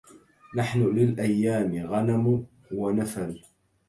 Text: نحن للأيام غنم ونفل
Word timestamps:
نحن 0.55 0.95
للأيام 0.95 1.87
غنم 1.87 2.45
ونفل 2.71 3.41